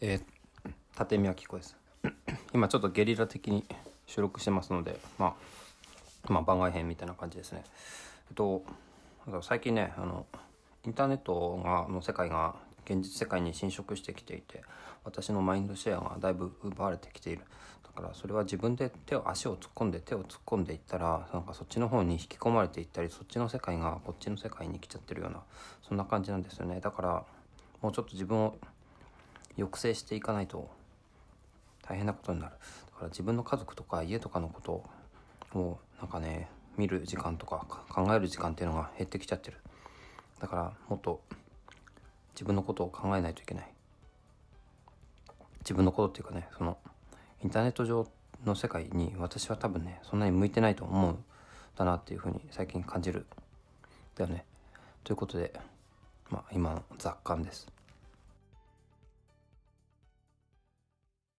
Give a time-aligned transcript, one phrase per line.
[0.00, 1.76] えー、立見明子です。
[2.52, 3.64] 今ちょっとゲリラ的に
[4.06, 5.36] 収録してますので、ま
[6.28, 7.62] あ、まあ番外編みたいな感じですね。
[8.28, 8.64] えっと
[9.42, 10.26] 最近ねあの
[10.84, 14.62] インターネットがの世界が現実世界に侵食してきていて
[15.04, 17.42] 私のマインドシェアがだいぶ奪われてきている。
[17.84, 25.40] だからそれは自分で手を足を突っ込んで手を突っ込んでいったらなんかそっちの方に引き込まれていったりそっちの世界がこっちの世界に来ちゃってるような
[25.88, 26.80] そんな感じなんですよね。
[26.80, 27.24] だから
[27.80, 28.56] もうちょっと自分を
[29.56, 30.70] 抑制していかないと
[31.82, 32.52] 大変なことになる。
[32.52, 34.84] だから自分の家族とか家とかのこと
[35.58, 39.58] をなんかね見る時間とか考える時間っていうのが減ってきちゃってる。
[40.40, 41.20] だからもっと
[42.34, 43.70] 自分のことを考えないといけない。
[45.60, 46.76] 自分のことっていうかねその
[47.42, 48.06] インターネット上
[48.44, 51.16] の世界に私は多分ねそんなに向いてないと思う
[51.76, 53.26] だなっていうふうに最近感じる。
[54.16, 54.44] だよね。
[55.04, 55.52] ということで
[56.30, 57.68] まあ今の雑感です。